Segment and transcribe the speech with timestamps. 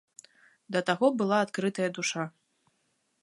[0.75, 2.23] Да таго была адкрытая душа!